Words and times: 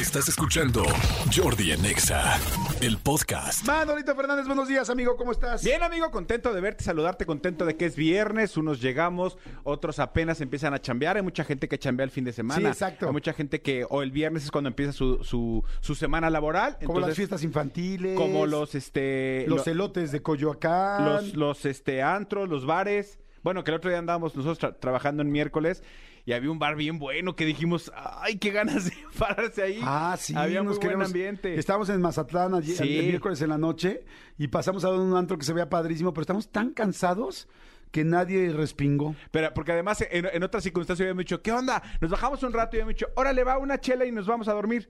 Estás 0.00 0.28
escuchando 0.28 0.82
Jordi 1.36 1.72
en 1.72 1.84
Exa, 1.84 2.38
el 2.80 2.96
podcast. 2.96 3.66
Manolito 3.66 4.14
Fernández, 4.16 4.46
buenos 4.46 4.66
días, 4.66 4.88
amigo, 4.88 5.14
¿cómo 5.16 5.30
estás? 5.32 5.62
Bien, 5.62 5.82
amigo, 5.82 6.10
contento 6.10 6.54
de 6.54 6.60
verte, 6.62 6.82
saludarte, 6.84 7.26
contento 7.26 7.66
de 7.66 7.76
que 7.76 7.84
es 7.84 7.96
viernes. 7.96 8.56
Unos 8.56 8.80
llegamos, 8.80 9.36
otros 9.62 9.98
apenas 9.98 10.40
empiezan 10.40 10.72
a 10.72 10.80
chambear. 10.80 11.16
Hay 11.16 11.22
mucha 11.22 11.44
gente 11.44 11.68
que 11.68 11.78
chambea 11.78 12.04
el 12.04 12.10
fin 12.10 12.24
de 12.24 12.32
semana. 12.32 12.60
Sí, 12.60 12.66
exacto. 12.66 13.06
Hay 13.06 13.12
mucha 13.12 13.34
gente 13.34 13.60
que, 13.60 13.84
o 13.90 14.02
el 14.02 14.10
viernes 14.10 14.44
es 14.44 14.50
cuando 14.50 14.68
empieza 14.68 14.92
su, 14.92 15.22
su, 15.22 15.62
su 15.80 15.94
semana 15.94 16.30
laboral. 16.30 16.78
Como 16.84 17.00
las 17.00 17.14
fiestas 17.14 17.42
infantiles. 17.44 18.16
Como 18.16 18.46
los, 18.46 18.74
este. 18.74 19.44
Los 19.48 19.66
lo- 19.66 19.72
elotes 19.72 20.12
de 20.12 20.22
Coyoacán. 20.22 21.04
los, 21.04 21.34
los 21.34 21.66
este, 21.66 22.02
antros, 22.02 22.48
los 22.48 22.64
bares. 22.64 23.18
Bueno, 23.42 23.64
que 23.64 23.70
el 23.70 23.76
otro 23.78 23.90
día 23.90 23.98
andábamos 23.98 24.34
nosotros 24.36 24.60
tra- 24.60 24.78
trabajando 24.78 25.22
en 25.22 25.30
miércoles 25.32 25.82
y 26.30 26.32
había 26.32 26.50
un 26.50 26.60
bar 26.60 26.76
bien 26.76 26.98
bueno 27.00 27.34
que 27.34 27.44
dijimos, 27.44 27.90
ay, 27.96 28.38
qué 28.38 28.50
ganas 28.50 28.84
de 28.84 28.92
pararse 29.18 29.62
ahí. 29.62 29.80
Ah, 29.82 30.16
sí, 30.18 30.32
Había 30.36 30.62
nos 30.62 30.76
muy 30.76 30.78
buen 30.78 30.88
queremos- 30.88 31.06
ambiente. 31.06 31.58
Estábamos 31.58 31.88
en 31.88 32.00
Mazatlán 32.00 32.54
ayer, 32.54 32.76
Sí. 32.76 32.98
el 32.98 33.06
miércoles 33.06 33.42
en 33.42 33.48
la 33.48 33.58
noche 33.58 34.04
y 34.38 34.46
pasamos 34.48 34.84
a 34.84 34.90
un 34.90 35.16
antro 35.16 35.36
que 35.36 35.44
se 35.44 35.52
veía 35.52 35.68
padrísimo, 35.68 36.12
pero 36.14 36.22
estamos 36.22 36.48
tan 36.52 36.70
cansados 36.72 37.48
que 37.90 38.04
nadie 38.04 38.52
respingó. 38.52 39.16
Pero 39.32 39.52
porque 39.52 39.72
además 39.72 40.06
en, 40.08 40.26
en 40.32 40.42
otras 40.44 40.62
circunstancias 40.62 41.04
habíamos 41.04 41.22
dicho, 41.24 41.42
¿qué 41.42 41.50
onda? 41.50 41.82
Nos 42.00 42.10
bajamos 42.12 42.40
un 42.44 42.52
rato 42.52 42.76
y 42.76 42.78
habíamos 42.78 42.94
dicho, 42.94 43.08
órale, 43.16 43.42
va 43.42 43.58
una 43.58 43.80
chela 43.80 44.06
y 44.06 44.12
nos 44.12 44.26
vamos 44.28 44.46
a 44.46 44.52
dormir. 44.52 44.88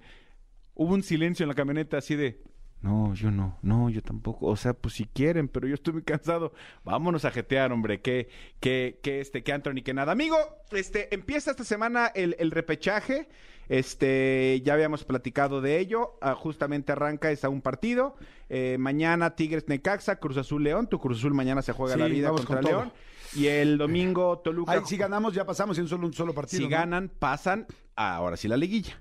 Hubo 0.75 0.93
un 0.93 1.03
silencio 1.03 1.45
en 1.45 1.48
la 1.48 1.55
camioneta 1.55 1.97
así 1.97 2.17
de, 2.17 2.43
no, 2.83 3.14
yo 3.14 3.31
no, 3.31 3.59
no, 3.62 3.91
yo 3.91 4.03
tampoco. 4.03 4.47
O 4.47 4.56
sea, 4.56 4.73
pues 4.73 4.95
si 4.95 5.05
quieren, 5.05 5.48
pero 5.48 5.69
yo 5.69 5.75
estoy 5.75 5.92
muy 5.92 6.03
cansado. 6.03 6.53
Vámonos 6.83 7.25
a 7.27 7.31
jetear, 7.31 7.72
hombre, 7.72 8.00
que, 8.00 8.28
que, 8.59 8.98
que 9.03 9.20
este, 9.20 9.42
que 9.42 9.53
Anthony, 9.53 9.83
que 9.84 9.92
nada. 9.92 10.12
Amigo, 10.12 10.37
este, 10.72 11.14
empieza 11.14 11.50
esta 11.50 11.64
semana 11.64 12.06
el, 12.14 12.37
el 12.39 12.50
repechaje. 12.50 13.28
Este, 13.69 14.61
ya 14.64 14.75
habíamos 14.75 15.05
platicado 15.05 15.61
de 15.61 15.78
ello. 15.78 16.19
Ah, 16.22 16.34
justamente 16.34 16.91
arranca 16.91 17.31
es 17.31 17.45
a 17.45 17.50
un 17.50 17.61
partido. 17.61 18.17
Eh, 18.48 18.77
mañana 18.81 19.37
Tigres 19.37 19.69
Necaxa, 19.69 20.17
Cruz 20.17 20.39
Azul 20.39 20.65
León. 20.65 20.89
Tu 20.89 20.98
Cruz 20.98 21.19
Azul 21.19 21.34
mañana 21.34 21.62
se 21.62 21.72
juega 21.72 21.94
Sí, 21.94 22.00
la 22.00 22.06
vida 22.06 22.28
vamos 22.28 22.47
contra 22.47 22.62
con 22.62 22.70
todo. 22.70 22.81
León. 22.81 22.92
Y 23.37 23.47
el 23.47 23.78
domingo 23.78 24.39
Toluca. 24.39 24.72
Ahí 24.72 24.81
si 24.87 24.97
ganamos 24.97 25.34
ya 25.34 25.44
pasamos 25.44 25.78
en 25.78 25.87
solo 25.87 26.06
un 26.06 26.12
solo 26.15 26.34
partido. 26.34 26.62
Si 26.62 26.65
¿no? 26.65 26.70
ganan, 26.70 27.11
pasan 27.17 27.67
a, 27.94 28.17
ahora 28.17 28.37
sí 28.37 28.48
la 28.48 28.56
liguilla. 28.56 29.00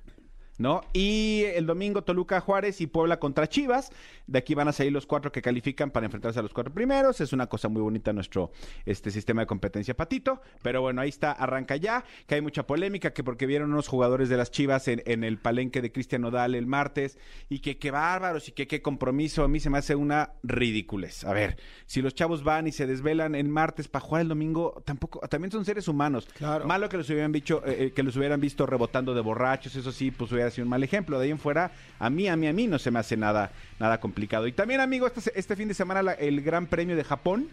¿No? 0.59 0.81
Y 0.91 1.43
el 1.55 1.65
domingo 1.65 2.03
Toluca 2.03 2.41
Juárez 2.41 2.81
y 2.81 2.87
Puebla 2.87 3.17
contra 3.17 3.47
Chivas. 3.47 3.91
De 4.27 4.39
aquí 4.39 4.53
van 4.53 4.67
a 4.67 4.73
salir 4.73 4.91
los 4.91 5.05
cuatro 5.05 5.31
que 5.31 5.41
califican 5.41 5.89
para 5.89 6.05
enfrentarse 6.05 6.37
a 6.37 6.41
los 6.41 6.53
cuatro 6.53 6.73
primeros. 6.73 7.21
Es 7.21 7.31
una 7.31 7.47
cosa 7.47 7.69
muy 7.69 7.81
bonita 7.81 8.11
nuestro 8.11 8.51
este 8.85 9.09
sistema 9.09 9.41
de 9.41 9.47
competencia 9.47 9.95
patito. 9.95 10.41
Pero 10.61 10.81
bueno, 10.81 10.99
ahí 10.99 11.09
está, 11.09 11.31
arranca 11.31 11.77
ya. 11.77 12.03
Que 12.27 12.35
hay 12.35 12.41
mucha 12.41 12.67
polémica, 12.67 13.13
que 13.13 13.23
porque 13.23 13.45
vieron 13.45 13.71
unos 13.71 13.87
jugadores 13.87 14.27
de 14.27 14.35
las 14.35 14.51
Chivas 14.51 14.89
en, 14.89 15.01
en 15.05 15.23
el 15.23 15.37
palenque 15.37 15.81
de 15.81 15.93
Cristian 15.93 16.23
Nodal 16.23 16.53
el 16.53 16.67
martes. 16.67 17.17
Y 17.47 17.59
que 17.59 17.77
qué 17.77 17.89
bárbaros 17.89 18.49
y 18.49 18.51
que 18.51 18.67
qué 18.67 18.81
compromiso. 18.81 19.45
A 19.45 19.47
mí 19.47 19.61
se 19.61 19.69
me 19.69 19.77
hace 19.77 19.95
una 19.95 20.33
ridiculez. 20.43 21.23
A 21.23 21.31
ver, 21.31 21.57
si 21.85 22.01
los 22.01 22.13
chavos 22.13 22.43
van 22.43 22.67
y 22.67 22.73
se 22.73 22.85
desvelan 22.85 23.33
el 23.33 23.47
martes 23.47 23.87
para 23.87 24.03
jugar 24.03 24.23
el 24.23 24.27
domingo, 24.27 24.83
tampoco, 24.85 25.21
también 25.29 25.51
son 25.51 25.63
seres 25.63 25.87
humanos. 25.87 26.27
Claro. 26.37 26.65
Malo 26.65 26.89
que 26.89 26.97
los 26.97 27.09
hubieran 27.09 27.31
dicho, 27.31 27.63
eh, 27.65 27.85
eh, 27.85 27.91
que 27.91 28.03
los 28.03 28.17
hubieran 28.17 28.41
visto 28.41 28.65
rebotando 28.65 29.13
de 29.13 29.21
borrachos, 29.21 29.75
eso 29.75 29.91
sí, 29.91 30.11
pues 30.11 30.31
hubiera 30.31 30.48
sido 30.51 30.63
un 30.65 30.69
mal 30.69 30.83
ejemplo. 30.83 31.17
De 31.19 31.25
ahí 31.25 31.31
en 31.31 31.39
fuera, 31.39 31.71
a 31.99 32.09
mí, 32.09 32.27
a 32.27 32.35
mí, 32.35 32.47
a 32.47 32.53
mí 32.53 32.67
no 32.67 32.79
se 32.79 32.91
me 32.91 32.99
hace 32.99 33.17
nada, 33.17 33.51
nada 33.79 33.99
complicado. 33.99 34.47
Y 34.47 34.51
también, 34.51 34.79
amigo, 34.81 35.07
este, 35.07 35.31
este 35.39 35.55
fin 35.55 35.67
de 35.67 35.73
semana 35.73 36.01
la- 36.03 36.13
el 36.13 36.41
Gran 36.41 36.67
Premio 36.67 36.95
de 36.95 37.03
Japón. 37.03 37.47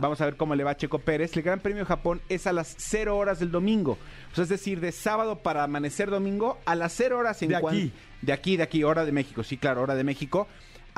Vamos 0.00 0.20
a 0.22 0.24
ver 0.24 0.36
cómo 0.36 0.54
le 0.54 0.64
va 0.64 0.70
a 0.70 0.76
Checo 0.76 0.98
Pérez. 1.00 1.36
El 1.36 1.42
Gran 1.42 1.60
Premio 1.60 1.80
de 1.80 1.86
Japón 1.86 2.20
es 2.30 2.46
a 2.46 2.52
las 2.52 2.74
0 2.78 3.16
horas 3.18 3.38
del 3.40 3.50
domingo. 3.50 3.98
O 4.32 4.34
sea, 4.34 4.44
es 4.44 4.48
decir, 4.48 4.80
de 4.80 4.90
sábado 4.90 5.40
para 5.40 5.64
amanecer 5.64 6.08
domingo 6.10 6.58
a 6.64 6.74
las 6.74 6.92
0 6.94 7.18
horas 7.18 7.42
en 7.42 7.50
De 7.50 7.56
aquí. 7.56 7.92
De 8.22 8.32
aquí, 8.32 8.56
de 8.56 8.62
aquí, 8.62 8.84
hora 8.84 9.04
de 9.04 9.12
México. 9.12 9.42
Sí, 9.44 9.58
claro, 9.58 9.82
hora 9.82 9.94
de 9.94 10.02
México. 10.02 10.48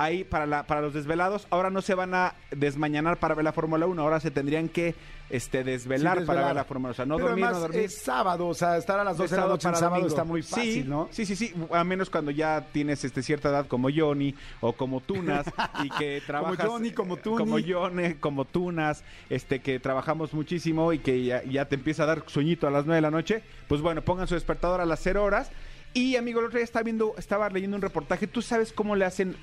Ahí 0.01 0.23
para, 0.23 0.47
la, 0.47 0.63
para 0.63 0.81
los 0.81 0.95
desvelados, 0.95 1.49
ahora 1.51 1.71
no 1.71 1.83
se 1.83 1.95
van 1.95 2.15
a 2.15 2.35
desmañanar 2.53 3.19
para 3.19 3.35
ver 3.35 3.45
la 3.45 3.53
Fórmula 3.53 3.85
1, 3.85 4.01
ahora 4.01 4.21
se 4.21 4.31
tendrían 4.31 4.69
que 4.69 4.95
este, 5.29 5.65
desvelar 5.65 6.21
Sí, 6.21 6.25
para 6.25 6.47
ver 6.47 6.55
la 6.55 6.63
Fórmula 6.65 6.91
1. 6.91 6.93
O 6.93 6.95
sea, 6.95 7.05
no 7.05 7.17
Pero 7.17 7.29
dormir, 7.29 7.45
además 7.45 7.61
no 7.63 7.67
dormir. 7.67 7.85
es 7.87 7.99
sábado, 7.99 8.47
o 8.47 8.55
sea, 8.55 8.77
estar 8.77 9.01
a 9.01 9.03
las 9.05 9.17
12 9.17 9.29
de 9.29 9.37
la 9.37 9.43
sábado 9.43 9.55
noche 9.55 9.69
en 9.69 9.75
sábado 9.75 9.95
domingo. 9.97 10.09
está 10.09 10.23
muy 10.25 10.43
fácil, 10.43 10.73
sí, 10.73 10.85
¿no? 10.89 11.09
Sí, 11.11 11.27
sí, 11.27 11.35
sí. 11.35 11.53
A 11.73 11.83
menos 11.83 12.11
cuando 12.11 12.31
ya 12.31 12.65
tienes 12.73 13.05
este, 13.05 13.25
cierta 13.25 13.49
edad 13.49 13.67
como 13.67 13.89
Johnny 13.95 14.35
o 14.61 14.73
como 14.73 15.01
Tunas 15.01 15.47
y 15.83 15.91
que 15.91 16.23
trabajas. 16.27 16.65
Johnny, 16.65 16.93
como 16.93 17.17
Tuni. 17.17 17.37
Como 17.37 17.59
Johnny, 17.59 18.15
como 18.15 18.45
Tunas, 18.45 19.03
este, 19.29 19.61
que 19.61 19.81
trabajamos 19.81 20.33
muchísimo 20.33 20.93
y 20.93 21.01
que 21.01 21.25
ya, 21.25 21.43
ya 21.43 21.65
te 21.65 21.75
empieza 21.75 22.05
a 22.05 22.07
dar 22.07 22.23
sueñito 22.29 22.69
a 22.69 22.71
las 22.71 22.87
9 22.87 22.95
de 22.99 23.03
la 23.03 23.11
noche. 23.11 23.43
Pues 23.67 23.81
bueno, 23.81 24.03
pongan 24.03 24.29
su 24.29 24.35
despertador 24.35 24.81
a 24.81 24.87
las 24.87 25.01
0 25.01 25.25
horas. 25.25 25.51
Y 25.93 26.17
amigo, 26.17 26.41
el 26.41 26.47
otro 26.47 26.59
día 26.59 26.65
estaba 26.65 26.85
viendo, 26.85 27.15
estaba 27.19 27.49
leyendo 27.51 27.77
un 27.77 27.83
reportaje. 27.83 28.27
¿Tú 28.27 28.43
sabes 28.43 28.73
cómo 28.73 28.95
le 28.95 29.05
hacen? 29.05 29.37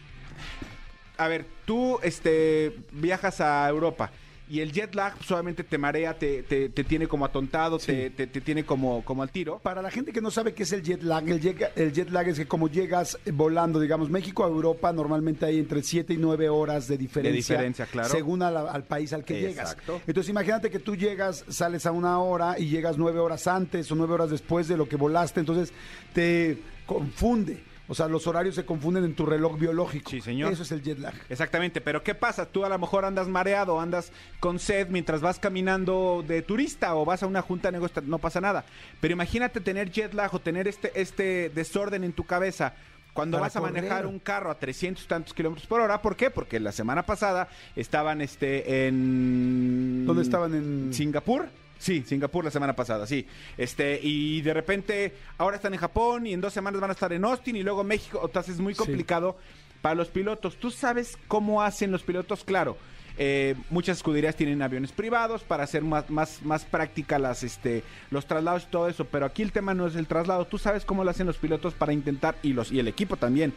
A 1.18 1.28
ver, 1.28 1.46
tú 1.66 1.98
este, 2.04 2.76
viajas 2.92 3.40
a 3.42 3.68
Europa 3.70 4.12
y 4.48 4.60
el 4.60 4.72
jet 4.74 4.94
lag 4.94 5.14
solamente 5.24 5.64
te 5.64 5.78
marea, 5.80 6.14
te, 6.20 6.44
te, 6.44 6.70
te 6.70 6.84
tiene 6.84 7.08
como 7.08 7.26
atontado, 7.26 7.80
Sí. 7.80 7.88
te, 7.88 8.10
te, 8.12 8.28
te 8.28 8.42
tiene 8.42 8.64
como, 8.64 9.04
como 9.04 9.24
al 9.24 9.32
tiro. 9.32 9.58
Para 9.60 9.82
la 9.82 9.90
gente 9.90 10.12
que 10.12 10.22
no 10.22 10.30
sabe 10.30 10.54
qué 10.54 10.64
es 10.64 10.72
el 10.74 10.84
jet 10.84 11.02
lag, 11.02 11.28
el 11.28 11.40
jet, 11.40 11.72
el 11.76 11.92
jet 11.94 12.10
lag 12.12 12.28
es 12.28 12.38
que 12.38 12.46
como 12.46 12.68
llegas 12.68 13.18
volando, 13.34 13.80
digamos, 13.80 14.10
México 14.12 14.44
a 14.44 14.48
Europa, 14.48 14.92
normalmente 14.94 15.46
hay 15.48 15.58
entre 15.58 15.82
7 15.82 16.14
y 16.14 16.18
9 16.18 16.50
horas 16.50 16.88
de 16.88 16.98
diferencia. 16.98 17.56
diferencia, 17.56 17.86
claro. 17.88 18.10
Según 18.10 18.44
al 18.44 18.84
país 18.84 19.14
al 19.14 19.24
que 19.24 19.50
Exacto. 19.50 19.94
llegas. 19.94 20.04
Entonces 20.08 20.30
imagínate 20.30 20.70
que 20.70 20.80
tú 20.80 20.96
llegas, 20.96 21.44
sales 21.48 21.86
a 21.88 21.92
una 21.92 22.20
hora 22.20 22.60
y 22.60 22.68
llegas 22.68 22.98
9 23.00 23.20
horas 23.20 23.48
antes 23.48 23.90
o 23.92 23.96
9 23.96 24.14
horas 24.14 24.30
después 24.30 24.68
de 24.68 24.78
lo 24.78 24.88
que 24.88 24.98
volaste, 24.98 25.40
entonces 25.40 25.74
te 26.14 26.60
confunde. 26.86 27.64
O 27.88 27.94
sea, 27.94 28.08
los 28.08 28.26
horarios 28.26 28.56
se 28.56 28.66
confunden 28.66 29.04
en 29.04 29.14
tu 29.14 29.26
reloj 29.28 29.60
biológico. 29.60 30.10
Sí, 30.10 30.20
señor. 30.20 30.52
Eso 30.52 30.64
es 30.64 30.72
el 30.72 30.82
jet 30.82 30.98
lag. 30.98 31.14
Exactamente, 31.30 31.82
pero 31.82 32.02
¿qué 32.04 32.16
pasa? 32.16 32.48
Tú 32.48 32.66
a 32.66 32.70
lo 32.70 32.80
mejor 32.80 33.06
andas 33.06 33.28
mareado, 33.28 33.80
andas 33.80 34.12
con 34.40 34.58
sed 34.58 34.88
mientras 34.90 35.22
vas 35.22 35.38
caminando 35.40 36.24
de 36.28 36.42
turista 36.42 36.96
o 36.96 37.06
vas 37.06 37.22
a 37.22 37.28
una 37.28 37.42
junta 37.44 37.68
de 37.68 37.74
negocios, 37.74 38.04
no 38.06 38.18
pasa 38.18 38.42
nada. 38.42 38.66
Pero 39.02 39.12
imagínate 39.14 39.60
tener 39.62 39.92
jet 39.92 40.14
lag 40.16 40.34
o 40.34 40.40
tener 40.40 40.68
este, 40.68 41.00
este 41.00 41.52
desorden 41.54 42.04
en 42.04 42.14
tu 42.14 42.24
cabeza 42.24 42.74
cuando 43.14 43.40
vas 43.40 43.56
a 43.56 43.60
correr. 43.62 43.76
manejar 43.76 44.08
un 44.08 44.20
carro 44.20 44.52
a 44.52 44.56
300 44.60 45.04
y 45.04 45.08
tantos 45.08 45.34
kilómetros 45.34 45.68
por 45.68 45.80
hora. 45.80 46.02
¿Por 46.02 46.16
qué? 46.18 46.30
Porque 46.32 46.60
la 46.60 46.72
semana 46.72 47.06
pasada 47.06 47.48
estaban 47.76 48.20
este 48.20 48.88
en... 48.88 50.06
¿Dónde 50.06 50.24
estaban 50.24 50.54
en- 50.56 50.94
Singapur. 50.94 51.48
Sí, 51.78 52.04
Singapur 52.08 52.44
la 52.46 52.52
semana 52.52 52.76
pasada, 52.76 53.06
sí. 53.06 53.28
Este, 53.58 54.00
y 54.02 54.42
de 54.42 54.54
repente 54.54 55.14
ahora 55.38 55.58
están 55.58 55.74
en 55.74 55.80
Japón 55.80 56.26
y 56.26 56.34
en 56.34 56.42
dos 56.42 56.54
semanas 56.54 56.80
van 56.82 56.90
a 56.90 56.94
estar 56.94 57.12
en 57.14 57.24
Austin 57.26 57.56
y 57.56 57.64
luego 57.64 57.84
México. 57.84 58.22
Entonces 58.26 58.56
es 58.56 58.62
muy 58.62 58.74
Sí. 58.74 58.80
complicado 58.80 59.38
para 59.82 59.94
los 59.96 60.08
pilotos. 60.08 60.56
¿Tú 60.58 60.72
sabes 60.72 61.18
cómo 61.28 61.62
hacen 61.62 61.92
los 61.92 62.02
pilotos? 62.04 62.44
Claro. 62.44 62.78
eh, 63.18 63.56
muchas 63.70 63.96
escuderías 63.96 64.36
tienen 64.36 64.62
aviones 64.62 64.92
privados 64.92 65.42
para 65.44 65.64
hacer 65.64 65.84
más, 65.84 66.10
más, 66.10 66.42
más 66.44 66.66
práctica 66.66 67.18
las, 67.18 67.44
este, 67.44 67.82
los 68.12 68.26
traslados 68.26 68.64
y 68.64 68.68
todo 68.72 68.90
eso, 68.90 69.06
pero 69.06 69.26
aquí 69.26 69.42
el 69.42 69.54
tema 69.54 69.74
no 69.74 69.88
es 69.88 69.96
el 69.96 70.06
traslado. 70.06 70.44
¿Tú 70.48 70.58
sabes 70.58 70.84
cómo 70.84 71.06
lo 71.06 71.12
hacen 71.12 71.26
los 71.26 71.38
pilotos 71.38 71.74
para 71.74 71.94
intentar, 71.94 72.36
y, 72.44 72.52
los, 72.52 72.74
y 72.74 72.80
el 72.82 72.90
equipo 72.90 73.16
también, 73.16 73.54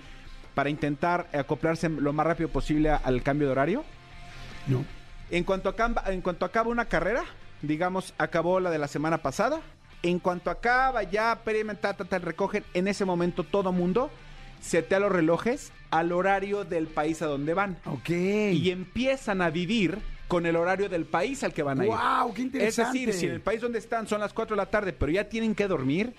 para 0.54 0.70
intentar 0.70 1.26
acoplarse 1.32 1.88
lo 1.88 2.12
más 2.12 2.24
rápido 2.24 2.48
posible 2.50 2.90
al 2.90 3.20
cambio 3.24 3.48
de 3.48 3.52
horario? 3.52 3.84
No. 4.68 4.84
En 5.32 5.42
cuanto, 5.42 5.68
acaba, 5.70 6.04
en 6.06 6.20
cuanto 6.20 6.44
acaba 6.44 6.70
una 6.70 6.84
carrera, 6.84 7.24
digamos, 7.62 8.14
acabó 8.18 8.60
la 8.60 8.70
de 8.70 8.78
la 8.78 8.88
semana 8.88 9.18
pasada, 9.18 9.60
en 10.02 10.18
cuanto 10.18 10.50
acaba 10.50 11.02
ya 11.02 11.40
previamente 11.44 11.82
ta, 11.82 11.94
ta, 11.94 12.04
ta, 12.04 12.18
recogen, 12.18 12.64
en 12.74 12.88
ese 12.88 13.04
momento 13.04 13.44
todo 13.44 13.72
mundo 13.72 14.10
setea 14.60 15.00
los 15.00 15.12
relojes 15.12 15.72
al 15.90 16.12
horario 16.12 16.64
del 16.64 16.86
país 16.86 17.22
a 17.22 17.26
donde 17.26 17.54
van. 17.54 17.78
Ok. 17.86 18.10
Y 18.10 18.70
empiezan 18.70 19.42
a 19.42 19.50
vivir 19.50 19.98
con 20.28 20.46
el 20.46 20.56
horario 20.56 20.88
del 20.88 21.06
país 21.06 21.42
al 21.42 21.52
que 21.52 21.62
van 21.62 21.80
a 21.80 21.84
ir. 21.84 21.90
¡Guau! 21.90 22.34
¡Qué 22.34 22.42
interesante! 22.42 22.98
Es 22.98 23.06
decir, 23.06 23.12
si 23.14 23.26
en 23.26 23.32
el 23.32 23.40
país 23.40 23.60
donde 23.60 23.78
están 23.78 24.06
son 24.06 24.20
las 24.20 24.32
4 24.32 24.54
de 24.54 24.58
la 24.58 24.70
tarde, 24.70 24.92
pero 24.92 25.10
ya 25.10 25.28
tienen 25.28 25.54
que 25.54 25.66
dormir, 25.66 26.14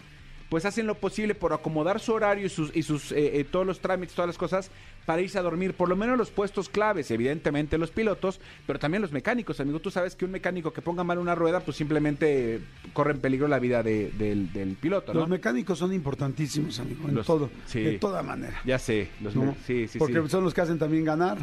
pues 0.49 0.65
hacen 0.65 0.87
lo 0.87 0.95
posible 0.95 1.35
por 1.35 1.53
acomodar 1.53 1.99
su 1.99 2.11
horario 2.13 2.47
y 2.47 2.49
sus, 2.49 2.75
y 2.75 2.81
sus 2.83 3.11
eh, 3.11 3.39
eh, 3.39 3.43
todos 3.43 3.65
los 3.67 3.79
trámites, 3.79 4.15
todas 4.15 4.27
las 4.27 4.37
cosas, 4.37 4.71
para 5.05 5.21
irse 5.21 5.37
a 5.37 5.41
dormir. 5.43 5.73
Por 5.75 5.89
lo 5.89 5.95
menos 5.95 6.17
los 6.17 6.31
puestos 6.31 6.69
claves, 6.69 7.11
evidentemente 7.11 7.77
los 7.77 7.91
pilotos, 7.91 8.39
pero 8.65 8.79
también 8.79 9.01
los 9.01 9.11
mecánicos, 9.11 9.59
amigo. 9.59 9.79
Tú 9.79 9.91
sabes 9.91 10.15
que 10.15 10.25
un 10.25 10.31
mecánico 10.31 10.73
que 10.73 10.81
ponga 10.81 11.03
mal 11.03 11.19
una 11.19 11.35
rueda, 11.35 11.59
pues 11.59 11.77
simplemente 11.77 12.61
corre 12.93 13.11
en 13.11 13.19
peligro 13.19 13.47
la 13.47 13.59
vida 13.59 13.83
de- 13.83 14.11
del, 14.17 14.51
del 14.51 14.75
piloto, 14.75 15.13
¿no? 15.13 15.19
Los 15.21 15.29
mecánicos 15.29 15.77
son 15.79 15.93
importantísimos, 15.93 16.79
amigo, 16.79 17.07
en 17.07 17.15
Los- 17.15 17.27
todo, 17.27 17.49
sí. 17.67 17.81
de 17.81 17.99
toda 17.99 18.23
manera. 18.23 18.59
Ya 18.65 18.79
sé, 18.79 19.09
los 19.21 19.35
¿no? 19.35 19.55
sí, 19.67 19.87
sí, 19.87 19.99
Porque 19.99 20.21
sí. 20.21 20.29
son 20.29 20.43
los 20.43 20.53
que 20.53 20.61
hacen 20.61 20.79
también 20.79 21.05
ganar. 21.05 21.37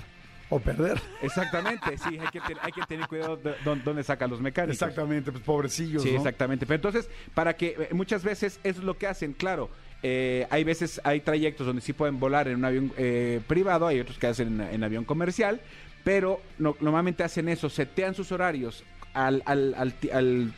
O 0.49 0.61
perder. 0.61 1.01
Exactamente, 1.23 1.99
sí, 1.99 2.19
hay 2.21 2.29
que, 2.29 2.41
hay 2.63 2.73
que 2.73 2.83
tener 2.89 3.09
cuidado 3.09 3.37
de 3.37 3.55
dónde, 3.65 4.05
sacan 4.05 4.31
los 4.31 4.41
mecánicos. 4.41 4.75
Exactamente, 4.81 5.33
pues 5.33 5.43
pobrecillos, 5.43 6.03
Sí, 6.03 6.13
¿no? 6.13 6.19
exactamente. 6.19 6.67
Pero 6.67 6.77
entonces, 6.77 7.09
para 7.35 7.57
que 7.57 7.75
eh, 7.91 7.95
muchas 7.95 8.23
veces 8.23 8.61
eso 8.63 8.79
es 8.81 8.85
lo 8.85 8.97
que 8.97 9.09
hacen, 9.09 9.33
claro. 9.33 9.71
eh, 10.05 10.47
hay 10.51 10.63
veces, 10.63 11.01
hay 11.03 11.21
trayectos 11.21 11.67
donde 11.67 11.83
sí 11.83 11.93
pueden 11.93 12.21
volar 12.21 12.47
en 12.47 12.57
un 12.57 12.65
avión 12.65 12.93
eh, 12.97 13.41
privado, 13.49 13.89
hay 13.89 13.99
otros 13.99 14.19
que 14.19 14.29
hacen 14.29 14.61
en, 14.61 14.69
en 14.75 14.85
avión 14.85 15.05
comercial, 15.05 15.61
pero 16.05 16.41
no- 16.59 16.77
normalmente 16.81 17.25
hacen 17.25 17.49
eso, 17.49 17.69
setean 17.69 18.15
sus 18.15 18.31
horarios 18.31 18.85
al, 19.15 19.43
al- 19.47 19.75
al- 19.75 20.53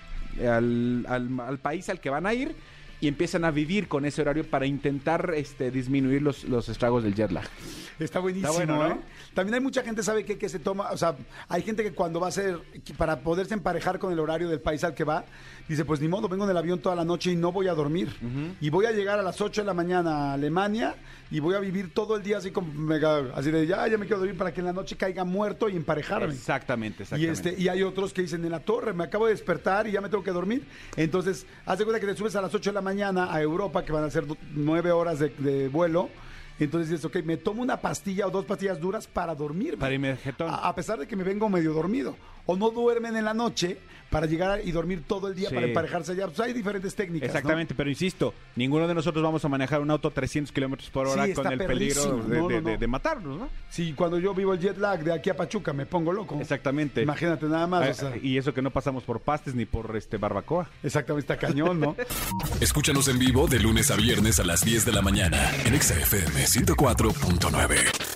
al 1.07 1.59
país 1.59 1.89
al 1.89 2.01
que 2.01 2.11
van 2.11 2.27
a 2.27 2.35
ir 2.35 2.55
y 3.01 3.09
empiezan 3.09 3.45
a 3.45 3.51
vivir 3.51 3.89
con 3.89 4.05
ese 4.05 4.23
horario 4.23 4.45
para 4.49 4.67
intentar 4.67 5.33
este, 5.37 5.71
disminuir 5.71 6.23
los, 6.23 6.45
los 6.45 6.69
estragos 6.69 7.05
del 7.05 7.15
jet 7.15 7.31
lag. 7.31 7.47
Está 7.99 8.21
buenísimo, 8.21 8.53
Está 8.53 8.65
bueno, 8.65 8.89
¿no? 8.89 8.95
¿eh? 8.95 8.99
También 9.35 9.55
hay 9.55 9.61
mucha 9.61 9.83
gente 9.83 10.03
sabe 10.03 10.25
que, 10.25 10.39
que 10.39 10.49
se 10.49 10.59
toma, 10.59 10.91
o 10.91 10.97
sea, 10.97 11.17
hay 11.49 11.63
gente 11.63 11.83
que 11.83 11.93
cuando 11.93 12.21
va 12.21 12.29
a 12.29 12.33
ser, 12.33 12.61
para 12.97 13.21
poderse 13.21 13.55
emparejar 13.55 13.99
con 13.99 14.13
el 14.13 14.19
horario 14.19 14.49
del 14.49 14.61
país 14.61 14.83
al 14.85 14.95
que 14.95 15.05
va, 15.05 15.25
dice, 15.69 15.85
pues 15.85 16.01
ni 16.01 16.09
modo, 16.09 16.29
vengo 16.29 16.45
en 16.45 16.51
el 16.51 16.57
avión 16.57 16.81
toda 16.81 16.95
la 16.97 17.05
noche 17.05 17.33
y 17.33 17.37
no 17.37 17.53
voy 17.53 17.69
a 17.69 17.75
dormir. 17.75 18.15
Y 18.61 18.71
voy 18.71 18.87
a 18.87 18.93
llegar 18.93 19.19
a 19.19 19.23
las 19.23 19.41
8 19.41 19.63
de 19.63 19.67
la 19.67 19.75
mañana 19.75 20.31
a 20.31 20.33
Alemania 20.35 20.95
y 21.31 21.41
voy 21.41 21.55
a 21.55 21.61
vivir 21.61 21.93
todo 21.93 22.17
el 22.17 22.23
día 22.23 22.39
así 22.39 22.51
como 22.51 22.73
mega, 22.73 23.33
así 23.35 23.51
de, 23.51 23.67
ya, 23.67 23.87
ya 23.87 23.99
me 23.99 24.07
quiero 24.07 24.19
dormir 24.19 24.37
para 24.37 24.53
que 24.53 24.61
en 24.61 24.67
la 24.67 24.73
noche 24.73 24.97
caiga 24.97 25.25
muerto 25.25 25.69
y 25.69 25.77
emparejarme. 25.77 26.33
Exactamente, 26.33 27.03
Y, 27.03 27.03
exactamente. 27.03 27.51
este, 27.51 27.63
y 27.63 27.69
hay 27.69 27.83
otros 27.83 28.13
que 28.13 28.23
dicen, 28.23 28.45
en 28.45 28.51
la 28.51 28.61
torre, 28.61 28.93
me 28.93 29.05
acabo 29.05 29.27
de 29.27 29.33
despertar 29.33 29.87
y 29.87 29.93
ya 29.93 30.01
me 30.01 30.09
tengo 30.09 30.25
que 30.25 30.31
dormir. 30.33 30.67
Entonces, 30.97 31.47
haz 31.67 31.79
de 31.79 31.85
cuenta 31.85 32.01
que 32.01 32.07
te 32.07 32.17
subes 32.17 32.35
a 32.37 32.41
las 32.41 32.55
8 32.55 32.71
de 32.71 32.75
la 32.75 32.81
mañana 32.81 32.88
a 33.31 33.43
Europa, 33.43 33.85
que 33.85 33.93
van 33.93 34.05
a 34.05 34.11
ser 34.11 34.25
nueve 34.55 34.93
horas 34.93 35.19
de, 35.19 35.29
de 35.39 35.69
vuelo. 35.69 36.09
Entonces 36.59 36.91
dices, 36.91 37.05
ok, 37.05 37.17
me 37.25 37.37
tomo 37.37 37.63
una 37.63 37.81
pastilla 37.81 38.27
o 38.27 38.31
dos 38.31 38.45
pastillas 38.45 38.81
duras 38.81 39.07
para 39.07 39.35
dormir. 39.35 39.79
Para 39.79 39.95
irme. 39.95 40.17
A, 40.41 40.69
a 40.69 40.75
pesar 40.75 40.99
de 40.99 41.07
que 41.07 41.17
me 41.17 41.25
vengo 41.25 41.49
medio 41.49 41.73
dormido. 41.73 42.17
O 42.47 42.57
no 42.57 42.71
duermen 42.71 43.15
en 43.17 43.25
la 43.27 43.35
noche 43.35 43.77
para 44.09 44.25
llegar 44.25 44.63
y 44.65 44.73
dormir 44.73 45.03
todo 45.07 45.29
el 45.29 45.35
día 45.35 45.51
Sí. 45.51 45.55
para 45.55 45.67
emparejarse 45.67 46.13
allá. 46.13 46.27
Pues 46.29 46.41
hay 46.41 46.55
diferentes 46.55 46.95
técnicas. 46.95 47.29
¿no? 47.29 47.35
Exactamente, 47.37 47.75
pero 47.75 47.91
insisto, 47.91 48.33
ninguno 48.57 48.89
de 48.89 48.95
nosotros 48.95 49.23
vamos 49.23 49.45
a 49.45 49.49
manejar 49.51 49.83
un 49.83 49.91
auto 49.91 50.11
300 50.11 50.51
kilómetros 50.51 50.89
por 50.89 51.07
hora 51.09 51.27
Sí, 51.27 51.35
con 51.35 51.47
el 51.53 51.59
peligro 51.59 52.05
de, 52.05 52.39
No, 52.39 52.49
de- 52.49 52.55
no, 52.55 52.61
no. 52.63 52.71
de- 52.71 52.79
de 52.79 52.87
matarnos, 52.87 53.39
¿no? 53.39 53.51
Sí, 53.69 53.93
cuando 53.93 54.19
yo 54.19 54.33
vivo 54.33 54.55
el 54.55 54.61
jet 54.61 54.79
lag 54.79 55.05
de 55.05 55.13
aquí 55.13 55.29
a 55.29 55.37
Pachuca 55.37 55.75
me 55.75 55.85
pongo 55.85 56.11
loco. 56.11 56.39
Exactamente. 56.41 57.03
Imagínate 57.03 57.45
nada 57.47 57.67
más. 57.67 57.87
Ah, 57.87 57.91
o 57.91 57.95
sea, 58.13 58.17
Y 58.23 58.39
eso 58.39 58.55
que 58.55 58.63
no 58.63 58.71
pasamos 58.71 59.05
por 59.05 59.21
pastes 59.21 59.55
ni 59.55 59.67
por 59.67 59.95
este 59.95 60.17
barbacoa. 60.17 60.71
exactamente, 60.83 61.31
está 61.31 61.47
cañón, 61.47 61.79
¿no? 61.79 61.95
Escúchanos 62.63 63.09
en 63.09 63.19
vivo 63.19 63.47
de 63.47 63.61
lunes 63.61 63.91
a 63.91 63.97
viernes 63.97 64.41
a 64.41 64.45
las 64.45 64.65
10 64.65 64.87
de 64.87 64.93
la 64.93 65.03
mañana 65.03 65.51
en 65.67 65.75
Exa 65.75 65.95
FM 66.01 66.47
104.9. 66.49 68.08